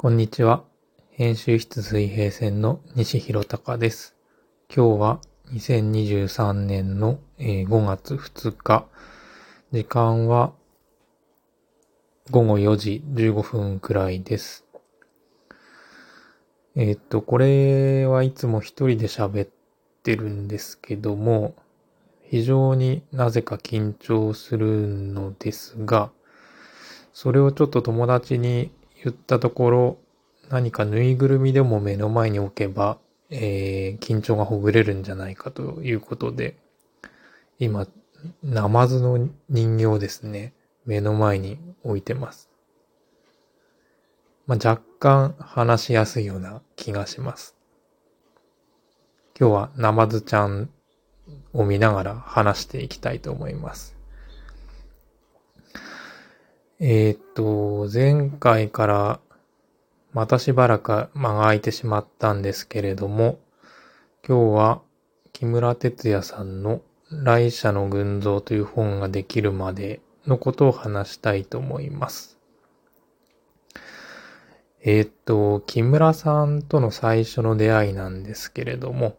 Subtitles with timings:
[0.00, 0.62] こんにちは。
[1.10, 4.14] 編集室水平線の西弘隆です。
[4.72, 5.20] 今日は
[5.52, 8.86] 2023年の5月2日。
[9.72, 10.52] 時間は
[12.30, 14.64] 午後4時15分くらいです。
[16.76, 19.48] えっと、これはいつも一人で喋っ
[20.04, 21.56] てるんですけども、
[22.22, 26.12] 非常になぜか緊張するのですが、
[27.12, 28.70] それをちょっと友達に
[29.04, 29.98] 言ったところ、
[30.48, 32.98] 何かぬいぐるみでも目の前に置けば、
[33.30, 36.56] えー、緊張がほぐれるんじゃないかということで、
[37.58, 37.86] 今、
[38.42, 40.54] ナマズの人形ですね、
[40.86, 42.48] 目の前に置いてます。
[44.46, 47.54] まあ、若干話しやすいような気がします。
[49.38, 50.70] 今日はナマズちゃん
[51.52, 53.97] を見ながら話していきたいと思います。
[56.80, 59.20] えー、っと、前回から
[60.12, 63.40] またしばらく間が空いてしまったんですけれども、
[64.24, 64.80] 今日は
[65.32, 72.38] 木村哲也さんの来社の群像という本ができるまでのことを話したいと思います。
[74.80, 79.16] えー、っと、木村さんとの最初の出会いなんですけれども、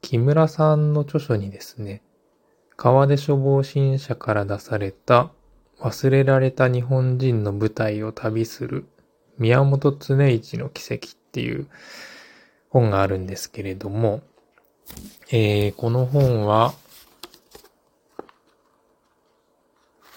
[0.00, 2.02] 木村さんの著書にですね、
[2.78, 5.30] 川出処方新社から出された
[5.80, 8.86] 忘れられた日本人の舞台を旅する
[9.38, 11.66] 宮本常一の奇跡っていう
[12.68, 14.20] 本があるんですけれども、
[15.30, 16.74] えー、この本は、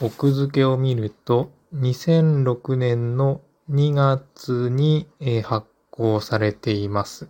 [0.01, 3.39] 奥付けを見ると、2006年の
[3.71, 7.29] 2月に、えー、発行されています。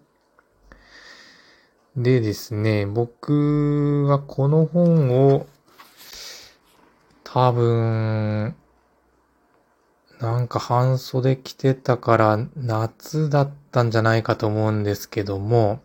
[1.95, 5.45] でですね、僕はこの本を
[7.33, 8.55] 多分、
[10.19, 15.81] なんか半袖着てたから夏だったんじゃないかと思うんですけども、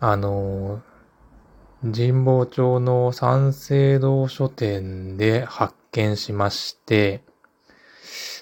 [0.00, 0.80] あの、
[1.82, 7.22] 神保町の三省堂書店で発見しまして、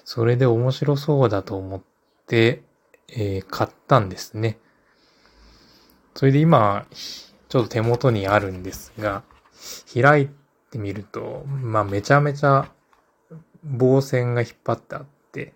[0.05, 1.83] それで面白そうだと思っ
[2.29, 2.63] て、
[3.09, 4.61] えー、買ったんですね。
[6.15, 9.25] それで今、ちょっと手元にあるんですが、
[9.93, 10.29] 開い
[10.71, 12.71] ってみると、まあめちゃめちゃ
[13.65, 15.53] 棒線が引っ張ってあって、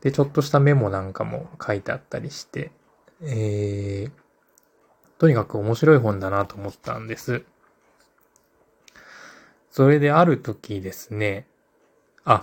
[0.00, 2.70] で、ちょっとしたメモなんかも書いてあったりして、
[3.20, 4.10] えー、
[5.18, 7.42] とにかく面白い本だなと思ったんです。
[9.70, 11.46] それである時ですね、
[12.24, 12.42] あ、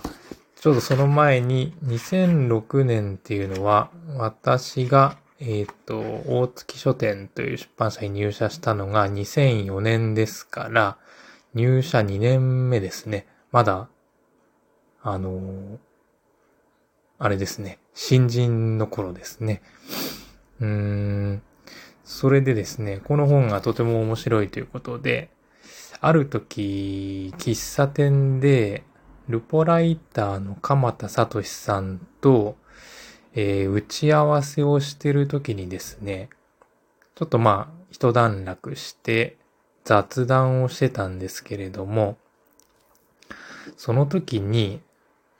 [0.54, 10.96] ちょうどその前に2006年っていうのは私がえっ、ー、と、大月書店という出版社に入社したのが2004年ですから、
[11.54, 13.26] 入社2年目ですね。
[13.52, 13.88] まだ、
[15.02, 15.78] あのー、
[17.18, 17.78] あれですね。
[17.94, 19.62] 新人の頃ですね。
[20.60, 21.42] うーん。
[22.02, 25.30] それでですね、この本がとても面白いということで、
[26.00, 28.84] ある時、喫茶店で、
[29.28, 32.56] ルポライターの鎌田聡さんと、
[33.32, 36.28] えー、打ち合わせをしてる時にですね、
[37.14, 39.38] ちょっとまあ、一段落して、
[39.84, 42.16] 雑談をしてたんですけれども、
[43.76, 44.80] その時に、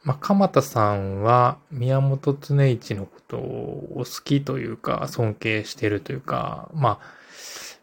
[0.02, 7.24] まあ、鎌田さんは宮本常一のことを好きというか、尊敬してるというか、まあ、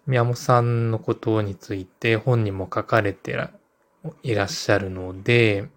[0.05, 3.37] 宮本さんのことについて本にも書かれて
[4.23, 5.67] いらっしゃるので、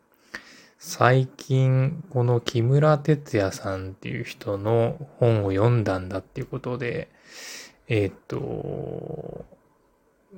[0.79, 7.09] 最近、この木村哲也さんっていう人の本を読んだんだっていうことで、
[7.89, 9.47] えっ、と、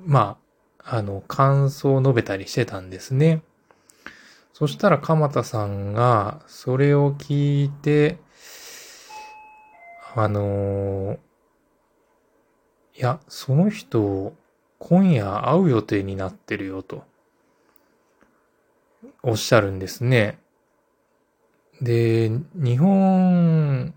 [0.05, 0.39] ま
[0.85, 3.43] あ、あの、感想を述べたりしてたんですね。
[4.53, 8.19] そしたら鎌田さんが、それを聞いて、
[10.15, 11.19] あの
[12.95, 14.33] いや、その人、
[14.79, 17.05] 今夜会う予定になってるよと、
[19.23, 20.39] おっしゃるんですね。
[21.83, 23.95] で、日本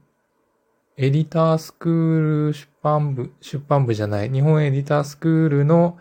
[1.02, 5.98] エディタースクール出版部、出版部じゃない、日本エディタースクールの、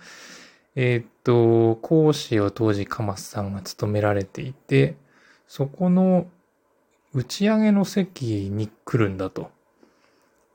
[0.75, 4.97] えー、っと、講師を当時カマスさんが務められていて、
[5.47, 6.27] そこの
[7.15, 9.53] 打ち上げの席に来るんだと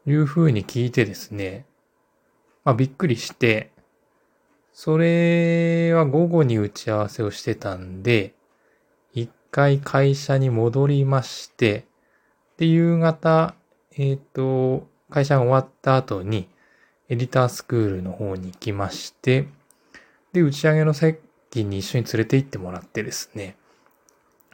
[0.05, 1.65] いうふうに聞いてですね、
[2.65, 3.71] まあびっくりして、
[4.73, 8.33] それは午後に打ち合わせをしてたんで、
[9.13, 11.85] 一回会社に戻りまして、
[12.57, 13.55] で、夕方、
[13.97, 16.47] えっ、ー、と、会社が終わった後に、
[17.09, 19.47] エディタースクールの方に行きまして、
[20.31, 23.55] で、打ち上げの席に一緒に連れて行ってもらってですね、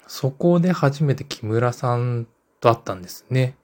[0.07, 2.27] そこで初めて木村さん
[2.59, 3.55] と会ったんですね。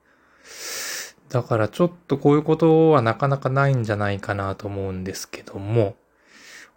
[1.29, 5.95] だからちょっとこういうことはなかなかないんじゃないかなと思うんですけども、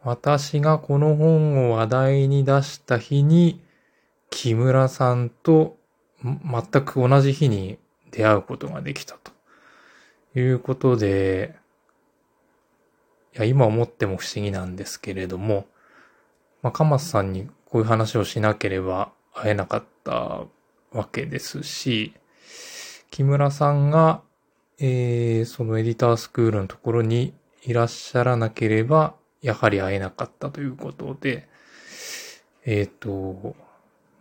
[0.02, 3.62] 私がこの本を話題に出した日に、
[4.30, 5.76] 木村さんと
[6.22, 7.78] 全く同じ日に
[8.18, 9.30] 出会うことができたと。
[10.34, 11.54] いうことで、
[13.36, 15.66] いや、今思っても不思議なんですけれども、
[16.60, 20.42] まあ、かまさんにこういう話をしなければ会えなかった
[20.90, 22.12] わけですし、
[23.12, 24.22] 木村さんが、
[24.80, 31.48] えー、そのエディタースクールのところにいらっしゃらなければ、やはり会えなかったということで、
[32.64, 33.54] えっ、ー、と、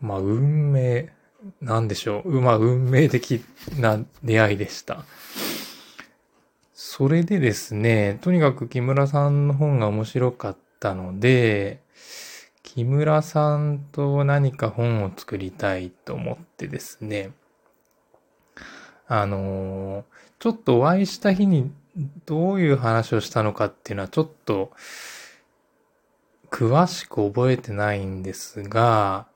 [0.02, 1.17] まあ、運命、
[1.62, 2.42] なんでしょう。
[2.42, 3.44] まあ、運命的
[3.78, 5.06] な出会いでした。
[6.74, 11.82] それでですね、とにかく木村さんの本が面白かったので、
[12.64, 17.32] 木村さんと何か本を作りたいと思ってですね、
[19.08, 20.06] あの
[20.40, 21.72] ちょっとお会いした日に
[22.26, 24.72] どういう話をしたのかっていうのはちょっと
[26.52, 29.28] 詳しく覚えてないんですが、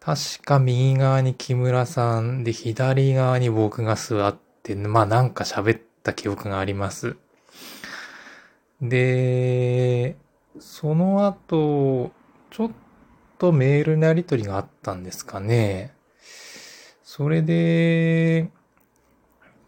[0.00, 7.16] 確か右側に木村さんで左側に僕が座って、まあなんか喋った記憶があります。
[8.80, 10.16] で、
[10.60, 12.12] その後、
[12.50, 12.70] ちょっ
[13.38, 15.92] とメールのやりとりがあったんですかね。
[17.02, 18.50] それで、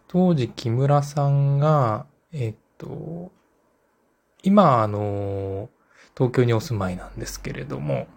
[0.07, 3.31] 当時木村さんが、えっと、
[4.43, 5.69] 今あの、
[6.15, 8.07] 東京にお住まいなんですけれども、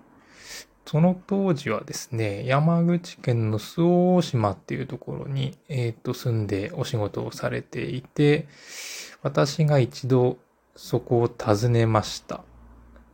[0.87, 8.47] その当時はですね、山口県の周防大島っていうところに、えっ、と、住んでお仕事をされていて、
[9.23, 10.37] 私が一度
[10.77, 12.45] そこを訪ねました。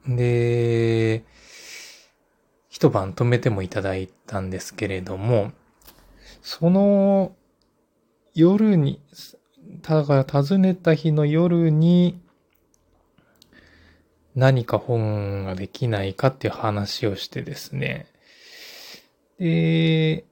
[0.07, 1.25] で、
[2.69, 5.53] 一晩泊めてもいただいたんですけれども、
[6.43, 7.37] その
[8.35, 9.01] 夜に、
[9.83, 12.21] ただから訪ねた日の夜に、
[14.35, 18.07] 何か本ができないかっていう話をしてですね。
[19.39, 20.25] で、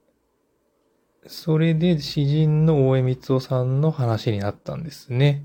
[1.27, 5.43] それで詩人の大江光夫さんの話になったんですね。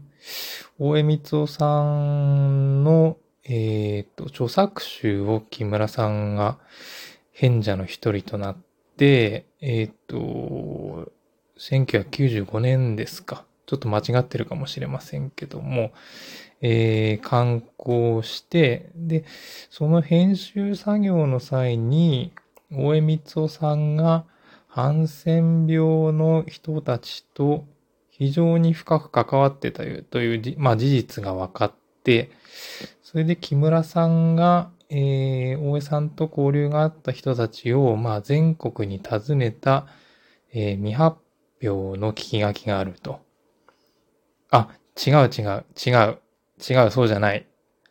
[0.78, 6.58] 大江光夫さんの、えっ、ー、と、著作集を木村さんが
[7.32, 8.56] 変者の一人となっ
[8.96, 11.12] て、えっ、ー、と、
[11.58, 13.44] 1995年ですか。
[13.66, 15.92] ちょっと間違ってるかもしれませんけども、
[16.66, 19.26] えー、観光して、で、
[19.68, 22.32] その編集作業の際に、
[22.72, 24.24] 大江光夫さんが
[24.66, 27.66] ハンセン病の人たちと
[28.08, 31.72] 非常に深く関わってたという、まあ、事実が分かっ
[32.02, 32.30] て、
[33.02, 39.86] それで木村さんが、えー、大江さんと交流があった人たちを、まあ、全国に訪ねた、
[40.54, 41.18] えー、未発
[41.62, 43.20] 表の聞き書きがあると。
[44.50, 44.70] あ、
[45.06, 46.23] 違う違う、違う。
[46.68, 47.46] 違う、そうじゃない。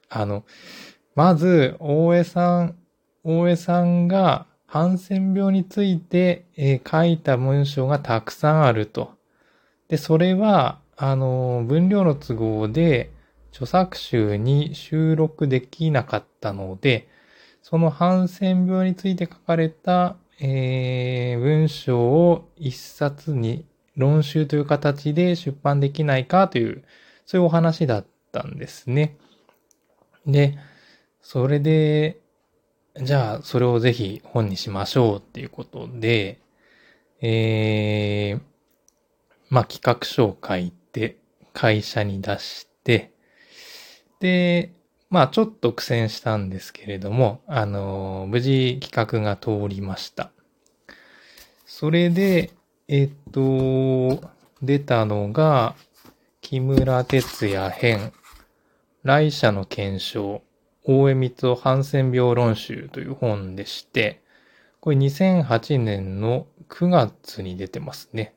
[0.09, 0.43] あの、
[1.15, 2.75] まず、大江さん、
[3.23, 9.11] 大江さんが、ハンセン病について、えー、書いた文章がたくさんあると。
[9.87, 13.11] で、それは、あの、分量の都合で、
[13.51, 17.07] 著作集に収録できなかったので、
[17.61, 23.65] そのハンセン病について書かれた、えー、文章を一冊に
[23.95, 26.83] 論集という形で出版できないかという、
[27.27, 29.17] そういうお話だったんですね。
[30.25, 30.57] で、
[31.21, 32.19] それで、
[33.01, 36.41] じゃあ、それをぜひ本にしましょうっていうことで、
[37.21, 38.41] えー、
[39.49, 41.17] まあ、企画書を書いて、
[41.53, 43.13] 会社に出して、
[44.19, 44.73] で、
[45.09, 50.31] まあ、ちょっと苦戦したんですけれども、あの、無事企画が通りました。
[51.65, 52.51] それで、
[52.87, 54.21] えっと、
[54.61, 55.75] 出たのが、
[56.41, 58.11] 木村哲也編、
[59.03, 60.43] 来社の検証、
[60.85, 64.21] 大江光夫ハンセン病論集という本でして、
[64.79, 68.33] これ2008年の9月に出てますね。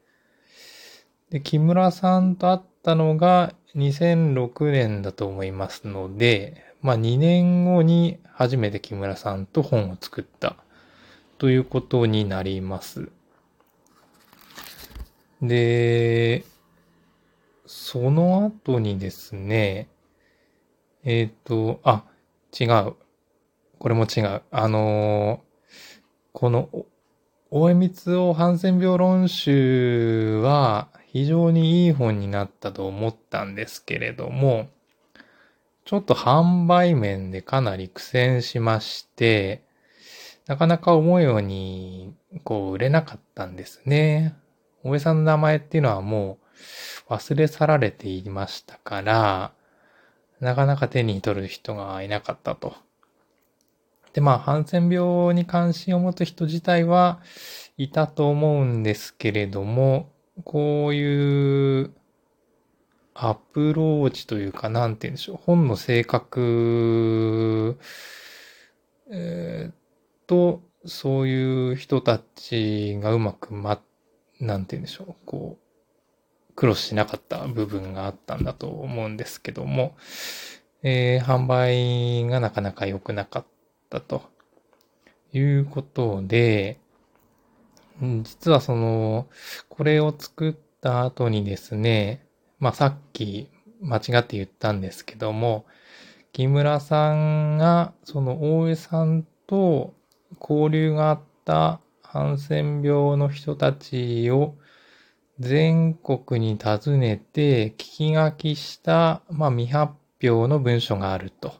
[1.31, 10.57] で、木村さんと会ったのが2006年だと思いますので、まあ2年後に初めて木村さんと本を作った
[11.39, 13.09] ということになります。
[15.41, 16.45] で、
[17.67, 19.89] その後にですね、
[21.09, 22.05] えっ、ー、と、あ、
[22.59, 22.97] 違う。
[23.79, 24.43] これも違う。
[24.51, 25.69] あのー、
[26.33, 26.69] この、
[27.49, 34.69] 大江光夫ハンセン病論集は非常にいい本になったと思ったんですけれども、
[35.85, 39.63] ちょっと販売面でかなり苦戦しまして、
[40.49, 44.35] なかなか思うように、こう、売れなかったんですね。
[44.83, 46.39] 大江さんの名前っていうのはも
[47.09, 49.53] う忘れ去られていましたから、
[50.41, 52.75] なかなか手に取る人がいなかったと。
[54.13, 57.21] で、まあ、ハンセン病に関心を持つ人自体は
[57.77, 60.11] いたと思うんですけれども、
[60.45, 61.95] こういう
[63.15, 65.39] アプローチというか、なんて言うんでしょう。
[65.43, 67.79] 本の性格、
[69.11, 73.81] えー、と、そういう人たちがうまくま、
[74.41, 75.15] なんて言うんでしょう。
[75.25, 75.66] こう、
[76.57, 79.95] クロスしなかった部分があったんだと思うんですけども、
[80.83, 83.47] えー、販売がなかなか良くなかっ
[83.91, 84.23] たと
[85.33, 86.81] いうことで、
[88.23, 89.27] 実はその、
[89.69, 92.27] これを作った後にですね、
[92.59, 93.51] まあさっき
[93.83, 95.67] 間違って言ったんですけども、
[96.33, 99.95] 木村さんがその大江さんと
[100.41, 104.55] 交流があったハンセン病の人たちを
[105.39, 111.55] 全国に訪ねて聞き書きした、まあ、未発表の文書があると。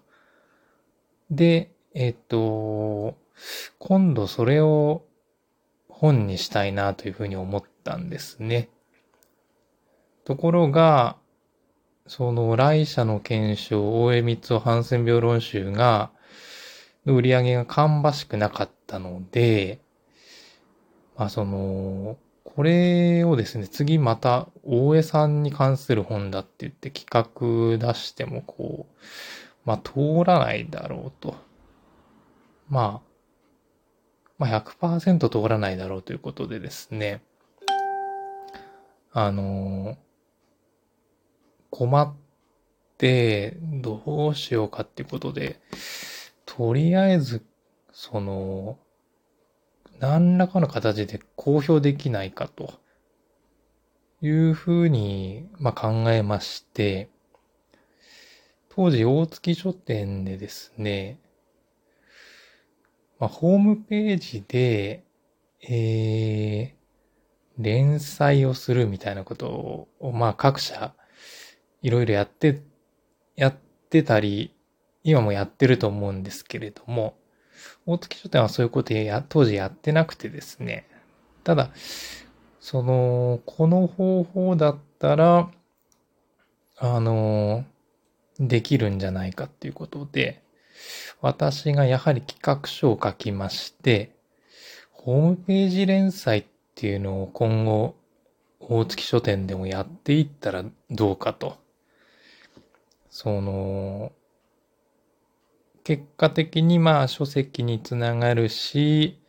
[1.31, 3.17] で、えっと、
[3.79, 5.05] 今度それを
[5.89, 8.71] 本にしたいなというふうに思ったんですね。
[10.25, 11.17] ところが、
[12.07, 16.11] その来社の検証、大江三つハンセン病論集が、
[17.05, 19.81] 売り上げが芳しくなかったので、
[21.17, 22.19] まあその、
[22.55, 28.95] これをですね、次また大江さんに関する本だって言って企画出してもこう、
[29.65, 31.37] まあ通らないだろうと。
[32.69, 33.07] まあ、
[34.39, 37.21] まあ100%通らないだろうということでですね、
[39.13, 39.99] あの、
[41.71, 42.15] 困っ
[42.97, 45.61] て、どうしようかっていうことで、
[46.47, 47.45] とりあえず、
[47.93, 48.79] その、
[50.01, 52.81] 何らかの形で公表できないかと。
[54.23, 57.11] いうふうに、まあ、考えまして、
[58.71, 61.21] 当時大月書店でですね、
[63.19, 65.05] まあ、ホームページで、
[65.63, 69.49] えー、連載をするみたいなこと
[70.01, 70.95] を、まあ各社
[71.83, 72.63] いろいろやって、
[73.35, 73.57] やっ
[73.91, 74.55] てたり、
[75.03, 77.17] 今もやってると思うんですけれども、
[77.87, 80.87] 大月書店はそういうことや、当時やってなくてですね。
[81.45, 81.71] ただ、
[82.61, 85.51] その、この方法だったら、
[86.79, 87.65] あの、
[88.41, 90.43] できるんじゃないかっていうことで、
[91.21, 94.11] 私がやはり企画書を書きまして、
[94.91, 97.95] ホームページ連載っていうのを今後、
[98.59, 101.57] 大月書店でもやっていったらどうかと。
[103.11, 104.13] その、
[105.87, 109.21] 結果的にまあ書籍につながるし、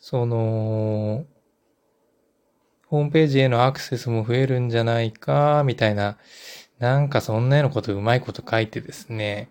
[0.00, 1.26] その、
[2.86, 6.16] ホームページへのアクセスも増えるんじゃないか、みたいな、
[6.78, 9.50] なんかそんなようなことうまいこと書いてですね、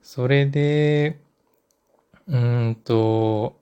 [0.00, 1.20] それで、
[2.26, 3.60] うんと、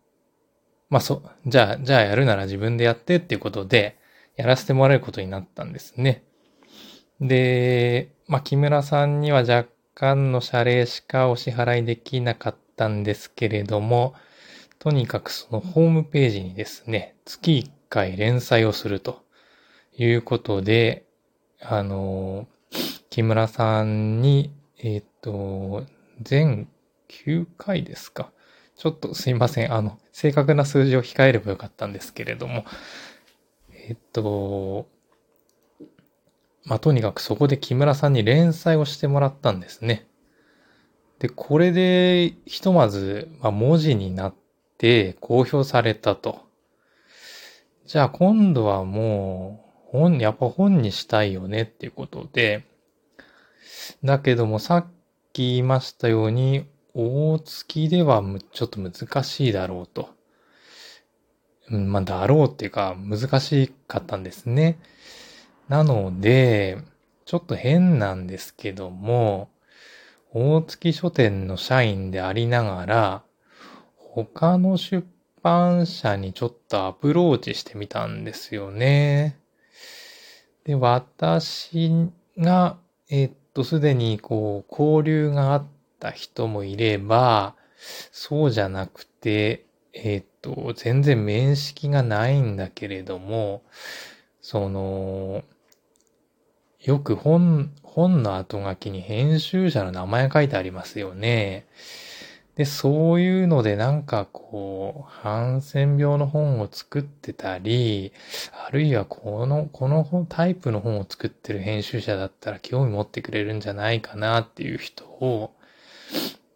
[0.88, 3.98] まあ、そ、じゃあ、じゃあやるなら自分でやってっていうことで、
[4.36, 6.22] やらせてもらえることになったんですね。
[7.20, 9.64] で、まあ、木村さんには若
[9.98, 14.14] 干の謝礼しかお支払いできなかったんですけれども、
[14.78, 19.24] とにかくそのホームページにですね、月1回連載をすると
[19.96, 21.06] いうことで、
[21.62, 22.46] あの、
[23.08, 25.86] 木村さんに、えっ、と、
[26.20, 26.68] 全
[27.08, 28.30] 9回ですか。
[28.76, 29.72] ちょっとすいません。
[29.72, 32.66] あの、正確な数字を控えればよかったんですけれども、
[33.72, 34.88] えっと、
[36.66, 40.08] まあ、とにかくそこで木村さんに連載をしてもらったんですね。
[41.20, 44.34] で、これで、ひとまず、まあ、文字になっ
[44.76, 46.40] て公表されたと。
[47.86, 52.64] じゃあ今度はもう、本、やっぱ本にしたいよねっていうことで、
[54.02, 54.86] だけどもさっ
[55.32, 60.08] き言いましたように、大月ではちょっと難しいだろうと。
[61.68, 64.78] まあ、だろうっていうか、難しかったんですね。
[65.68, 66.78] なので、
[67.24, 69.48] ちょっと変なんですけども、
[70.32, 73.22] 大月書店の社員でありながら、
[73.96, 75.06] 他の出
[75.42, 79.38] 版社にちょっとアプローチしてみたんですよね。
[80.64, 81.90] で、私
[82.38, 85.66] が、えっと、すでにこう、交流があっ
[85.98, 87.56] た人もいれば、
[88.12, 93.62] そうじゃなくて、えっと、全然面識がないんだけれども、
[94.42, 95.42] その、
[96.86, 101.66] よく本、本の後書きに編集者の名前書いてありますよね。
[102.54, 108.12] で、そういうのでなんかこう、ハンセン病の本を作ってたり、
[108.68, 115.56] あるいはこの、このタイプの本を作ってる編集者だったら興味持ってくれるんじゃないかなっていう人を、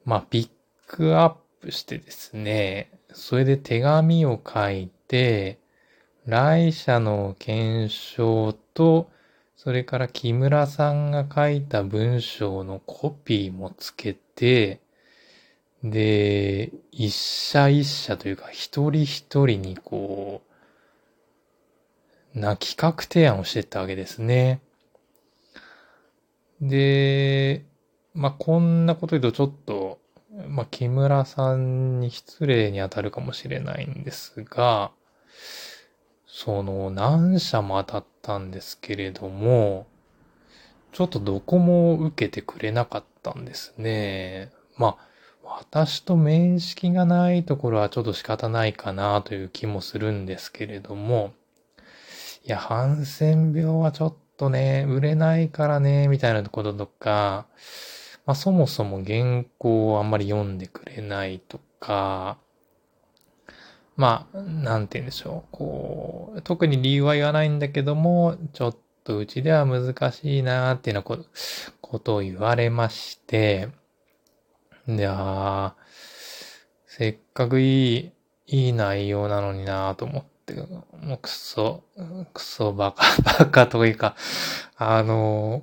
[0.04, 0.50] まあ、ピッ
[0.86, 5.58] クアップしてですね、それで手紙を書いて、
[6.24, 9.10] 来社の検証と、
[9.62, 14.80] それから木村さんが書いた文章のコピーもつけて、
[15.84, 20.40] で、一社一社というか、一人一人にこ
[22.34, 24.62] う、な企画提案をしてったわけですね。
[26.62, 27.66] で、
[28.14, 29.98] まあ、こんなこと言うとちょっと、
[30.48, 34.90] まあ、木村さんに失礼に当たるかもしれないんですが、
[36.42, 39.86] その、何社も当たったんですけれども、
[40.90, 44.50] ちょっとどこも受けてくれなかったんですね。
[44.78, 44.96] ま
[45.44, 51.34] あ、私と面識がないところはちょっと仕方ないかなという気もするんですけれども、
[52.46, 57.48] いや、ハンセン病はちょっとね、売れないからね、みたいなこととか、
[58.24, 62.38] まあそもそも原稿をあんまり読んでくれないとか、
[63.96, 65.48] まあ、なんて言うんでしょう。
[65.52, 71.24] こう、特に理由は言わないんだけども、ちょっとうちでは難しいなっていうような
[71.80, 73.68] ことを言われまして、
[74.88, 75.76] いや
[76.86, 78.12] せっかくいい、
[78.46, 81.84] いい内容なのになと思って、もうくそ、
[82.34, 83.04] くそバカ、
[83.38, 84.16] バカというか、
[84.76, 85.62] あの、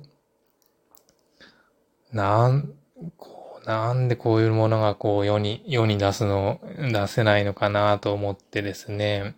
[2.12, 2.72] なん、
[3.16, 3.37] こ、
[3.68, 6.58] なんでこういうものがこう世に、世に出すの、
[6.90, 9.34] 出せないのかなと思ってですね。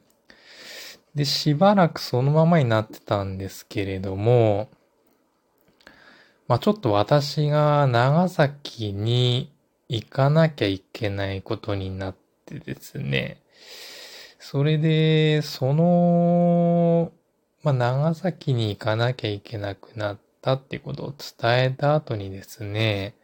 [1.16, 4.70] で、しばらくそのままになってたんですけれども、
[6.46, 9.50] まあちょっと私が長崎に
[9.88, 12.14] 行かなきゃいけないことになっ
[12.46, 13.42] てですね。
[14.38, 17.10] それで、その、
[17.64, 23.14] まあ、長崎に行かなきゃいけなくなってたっていうことを伝えた後にですね、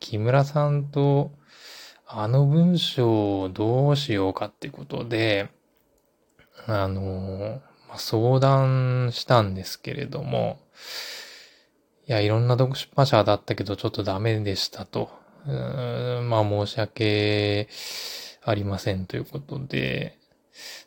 [0.00, 1.32] 木村さんと、
[2.06, 5.48] あの文章をどうしようかってことで、
[6.66, 10.60] あの、まあ、相談したんですけれども、
[12.06, 15.24] いや、いろんな読出版社だったけど、ちょっとダメでしたと。
[15.46, 17.68] まあ申し訳
[18.42, 20.18] ありませんということで、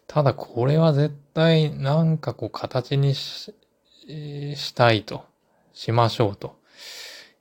[0.07, 3.53] ただこれは絶対なんかこう形にし
[4.07, 5.25] したいと、
[5.77, 6.55] しましょうと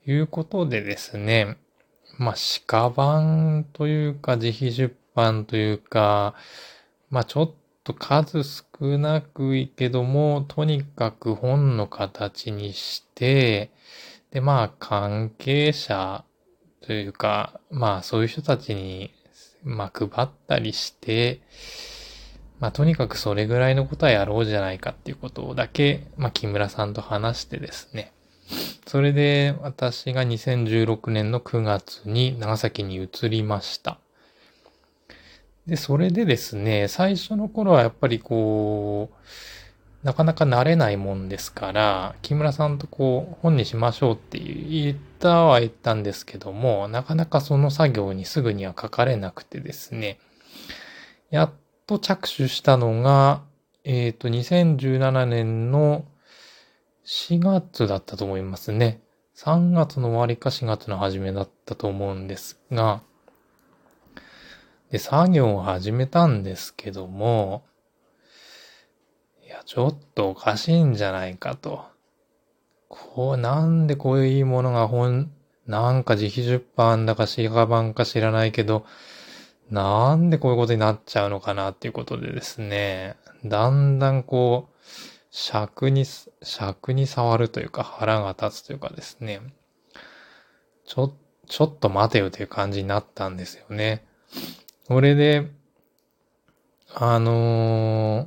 [0.07, 1.57] いうことでですね、
[2.19, 2.35] まあ
[2.67, 6.35] 鹿版というか自費出版というか、
[7.09, 8.63] まあちょっと数少
[8.99, 13.71] なくいけども、とにかく本の形にして、
[14.33, 16.23] でまあ関係者
[16.83, 19.15] というか、まあそういう人たちに、
[19.65, 21.41] まあ配ったりして、
[22.61, 28.13] まあとにかくそれぐらいのことはやろうじゃないかっていうことだけ、まあ木村さんと話してですね。
[28.87, 33.99] それで私が2016年の9月に長崎に移りました。
[35.67, 50.21] で、それでですね、最初の頃はやっぱりこう、なかなか慣れないもんですから、木村さんとこう、本にしましょうって言ったは言ったんですけども、なかなかその作業にすぐには書かれなくてですね、
[51.31, 51.51] やっ
[51.89, 53.43] と着手したのが、
[53.83, 56.05] えっ、ー、と、2017年の
[57.07, 59.01] 4月だったと思いますね。
[59.37, 63.01] 3月の終わりか4月の初めだったと思うんですが、
[64.91, 67.65] で、作業を始めたんですけども、
[69.45, 71.85] いや、ちょっとおかしいんじゃないかと。
[72.89, 75.31] こう、なんでこういういいものが本、
[75.65, 78.85] なんか自費出版だかシガ版か知らないけど、
[79.71, 84.76] なんでこういうことになっちゃうのかなっていうことでですね、だんだんこう、
[85.39, 86.07] 尺に、
[86.43, 89.43] 尺に触るというか腹が立つというかですね、
[90.87, 91.15] ちょ、
[91.47, 94.07] ちょっと待てよという感じになったんですよね。
[94.89, 95.51] これで、
[96.95, 98.27] あのー、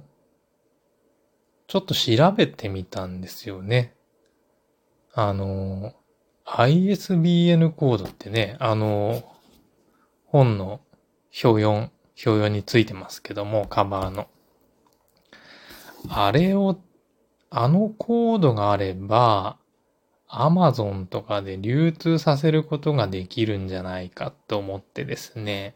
[1.66, 3.96] ちょっと調べてみたんですよね。
[5.16, 5.96] あの、
[6.46, 9.24] ISBN コードってね、あの、
[10.28, 10.80] 本の
[11.44, 11.92] 表4、表
[12.24, 14.28] 4についてますけども、カバーの。
[16.08, 16.80] あれを、
[17.50, 19.58] あのコードがあれば、
[20.30, 25.76] Amazon とかで流通させることができるんじゃないかと思ってですね、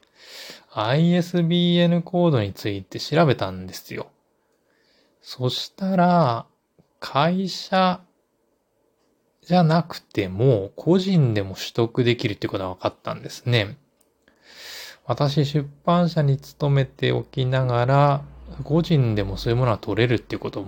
[0.73, 4.07] ISBN コードについて調べたんですよ。
[5.21, 6.45] そしたら、
[6.99, 8.01] 会社
[9.41, 13.77] じゃなくても、個人でも取得できるってことが分かったんですね。
[15.05, 18.21] 私出版社に勤めておきながら、
[18.63, 20.65] 個人でもそういうものは取れるっていうことを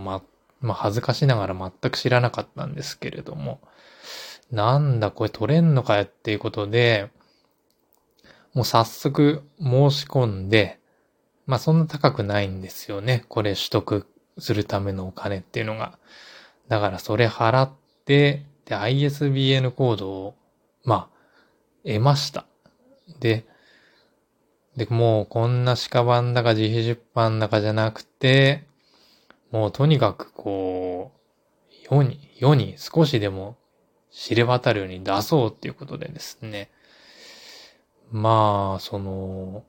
[0.65, 3.62] ま、あ、恥ずかしながら全く知らなかったんですけれども、
[4.51, 7.10] なんだこれ取れんのかよっていうことで、
[8.54, 10.80] もう早速申し込んで、
[11.45, 13.25] まあそんな高くないんですよね。
[13.28, 15.97] これ取得するためのお金っていうのが。
[16.67, 17.71] だからそれ払っ
[18.06, 20.36] て、で、ISBN コードを、
[20.84, 21.10] まあ、
[21.86, 22.45] 得ました。
[23.19, 23.45] で、
[24.75, 28.65] で、もうこんな鹿版だか自費出版だかじゃなくて、
[29.56, 33.56] もうとにかくこう、世に、世に少しでも
[34.12, 36.70] 知れ渡るように出そうっていうことでですね。
[38.12, 39.63] まあ、その、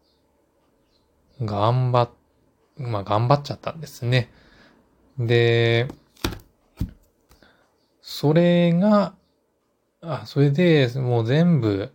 [1.41, 2.11] 頑張っ、
[2.79, 4.33] まあ頑張っちゃったんですね。
[5.19, 5.87] で、
[8.03, 9.15] それが、
[10.01, 11.93] あ、それでもう全部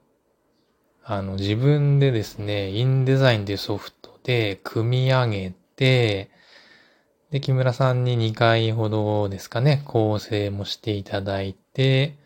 [1.03, 6.31] あの、自分でですね、インデザインでソフトで組み上げて、
[7.31, 12.17] で、木村さんに2回ほどですかね、構成もしていただいて、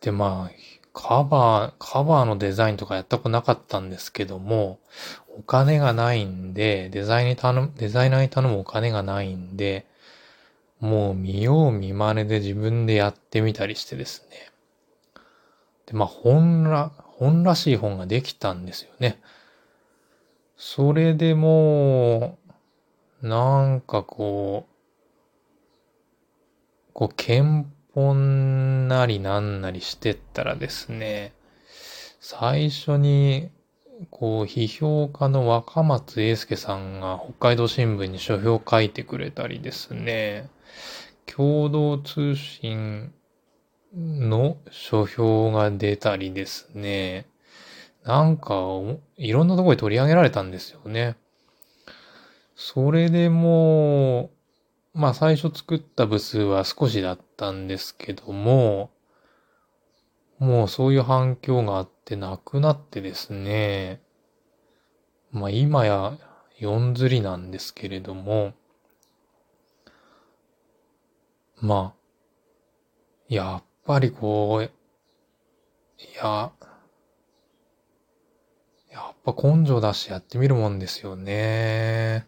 [0.00, 4.78] で、まあ、カバー、カバーのデザインとかやったことなかったんですけども、
[5.38, 9.86] お金がないんで、デザインに頼む、デザイナーに頼むお金がないんで、
[10.80, 14.50] もう見よう見真似で自分でやってみたりしてですね。
[15.86, 19.20] で、まあ本ら、本らしい本ができたんですよね。
[20.56, 22.38] それでも、
[23.22, 24.72] なんかこう、
[26.92, 31.32] こう、憲本なりなんなりしてったらですね、
[32.20, 33.50] 最初に、
[34.10, 40.48] こう、批評家の若松英介さんが北海道新聞に書評を書いてくれたりですね、
[41.26, 43.12] 共同通信
[43.94, 47.26] の書評が出たりですね。
[48.02, 48.56] なんか、
[49.16, 51.14] いろんなところで取り上げられたんですよね。
[52.64, 54.30] それでも
[54.94, 58.92] う、まあ最初作った部数は少しだったんですけども、
[60.38, 64.00] もうそういう反響があってなくなってですね、
[65.32, 66.16] まあ今や
[66.60, 68.52] 4釣りなんですけれども、
[71.60, 72.00] まあ、
[73.28, 74.68] やっぱりこう、い
[76.16, 76.52] や、
[78.92, 82.24] やっぱ根性出してやってみるもんですよね。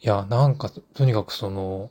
[0.00, 1.90] いや、なんか、とにかくその、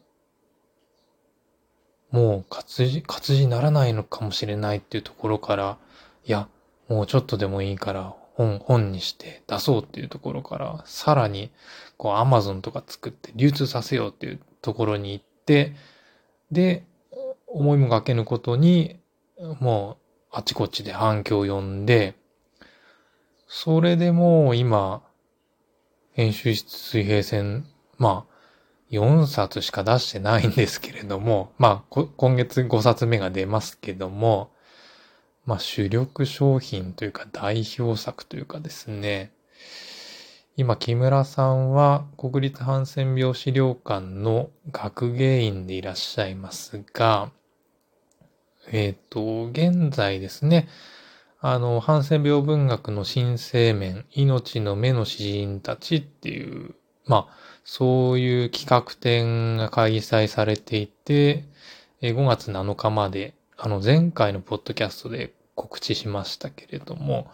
[2.11, 5.77] もう活字、活字にならないのかもしれないっていうところから、
[6.25, 6.47] いや、
[6.87, 11.51] もうちょっとでもいいから本、本にして出そうっていうところから、さらに、
[11.97, 15.73] こう、アマゾンとか作って流通させようっていうところに行って、
[16.51, 16.85] で、
[17.47, 18.99] 思いもがけぬことに、
[19.59, 22.15] もうあちこちで反響を呼んで、
[23.47, 25.01] それでもう今、
[26.11, 27.65] 編集室水平線、
[27.97, 28.35] まあ、
[28.91, 34.51] 4冊しか出してないんですけれども、 まあ、今月5冊目が出ますけども、
[35.45, 39.31] まあ、主力商品というか代表作というかですね、
[40.57, 47.31] 今、木村さんは国立ハンセン病資料館の学芸員でいらっしゃいますが、
[48.71, 50.69] えっ、ー、と、現在ですね、
[51.41, 61.45] あの、ハンセン病文学の新生面、命の目の詩人たちっていう、まあ、そういう企画展が開催されていて、
[62.01, 67.27] 5月7日まで、あの、前回のポッドキャストで告知しましたけれども、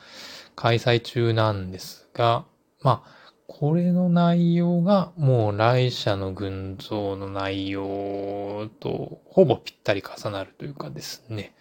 [0.55, 2.45] 開催中なんですが、
[2.81, 11.53] まあ、これの内容がもう来社の群像の内容とほぼぴったり重なるというかですね。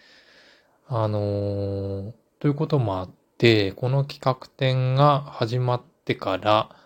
[0.87, 6.77] あのー、ということもあって、この企画展が始まってから、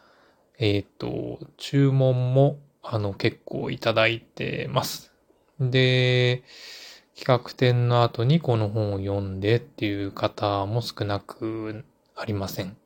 [0.58, 5.12] えっ、ー、と、注文もあの結構いただいてます。
[5.58, 6.42] で、
[7.16, 11.84] 企画展の後にこの本を読んでっていう方も少なく
[12.16, 12.76] ありません。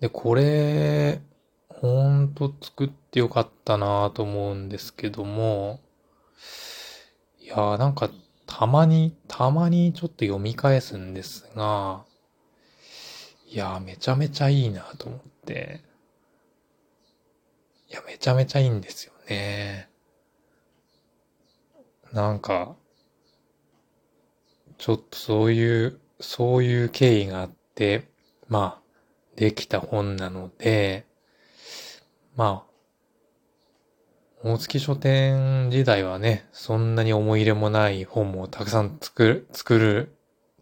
[0.00, 1.20] で、これ、
[1.68, 5.80] ほんと作ってよかったなと思うんですけども、
[7.40, 8.10] いやーなんか
[8.46, 12.04] たまに、たまにちょっと読み返すんですが、
[13.50, 15.80] いやめちゃめちゃいいなと思って、
[17.88, 19.88] いや、めちゃめちゃいいんですよね。
[22.12, 22.76] なんか、
[24.76, 28.08] ちょっとそういう、そういう経緯があって、
[28.48, 28.82] まあ、
[29.36, 31.06] できた本なので、
[32.36, 32.68] まあ、
[34.44, 40.14] 大月書店時代はね、そんなに思い入れもない本もたくさん作る、作る、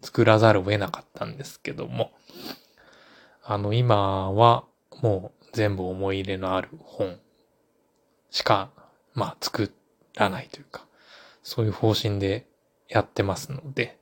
[0.03, 2.13] 作らざるを得なかったんですけども、
[3.49, 4.65] あの、今は
[5.03, 7.21] もう全部思い入れのある本
[8.31, 8.71] しか、
[9.15, 9.73] まあ、作
[10.15, 10.85] らないというか、
[11.45, 12.47] そういう方針で
[12.89, 13.99] やってますので、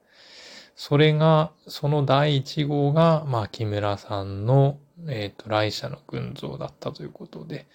[0.76, 4.78] それが、その第一号が、まあ、木村さんの、
[5.08, 7.66] えっ、ー、と、来社の群像だったということで、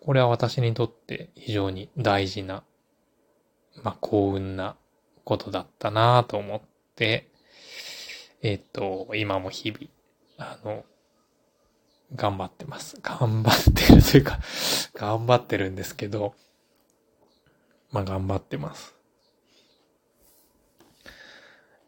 [0.00, 2.64] これは私にとって非常に大事な、
[3.82, 4.76] まあ、幸運な
[5.24, 6.60] ことだったなと思っ
[6.96, 7.30] て、
[8.42, 9.88] えっ、ー、と、今も日々、
[10.38, 10.84] あの、
[12.14, 12.96] 頑張ってます。
[13.02, 14.38] 頑張ってるというか
[14.94, 16.34] 頑張ってるんですけど、
[17.90, 18.94] まあ、頑張ってます。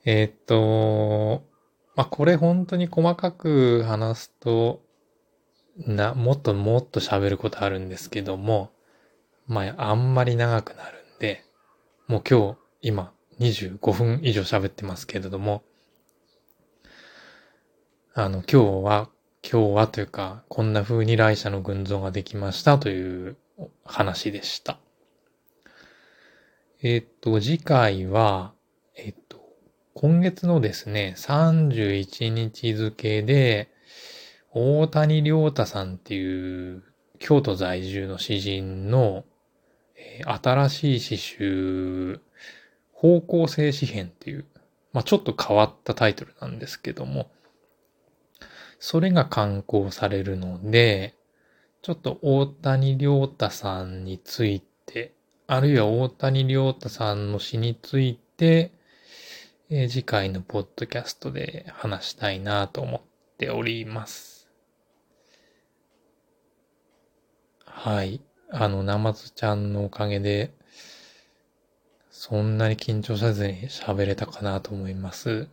[0.05, 1.45] えー、っと、
[1.97, 4.83] まあ、これ本当に細かく話すと、
[5.79, 8.71] な、もっともっと喋ることあるんですけども、
[9.47, 11.45] まあ、あんまり長くなるんで、
[12.07, 15.63] もう今日、今、25分以上喋ってますけれども、
[18.15, 19.11] あの、今日は、
[19.49, 23.37] 今日はというか、こんな風に来社の群像ができましたという
[23.85, 24.81] 話でした。
[26.83, 28.55] えっ、と、次回は、
[28.97, 29.41] えっ、と、
[29.95, 33.71] 今月のですね、31日付で、
[34.51, 36.83] 大谷良太さんっていう
[37.21, 39.25] 京都在住の詩人の、
[39.95, 42.21] えー、新しい詩集、
[42.93, 44.45] 方向性詩編っていう、
[44.93, 47.31] まあ、ちょっと変わったタイトルなんですけども、
[48.79, 51.15] それが刊行されるので、
[51.83, 55.15] ちょっと大谷良太さんについて、
[55.47, 58.73] あるいは大谷良太さんの詩について、
[59.69, 63.01] えー、次回のポッドキャストで話したいなと思っ
[63.39, 64.49] ております。
[67.65, 68.21] はい。
[68.51, 70.53] あの、ナマズちゃんのおかげで、
[72.11, 75.49] そんなに緊張せずに喋れたかなと思います。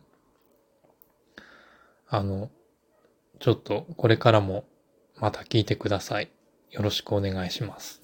[2.08, 2.50] あの、
[3.38, 4.64] ちょっとこれからも
[5.20, 6.30] また聞いてください。
[6.70, 8.03] よろしくお願いします。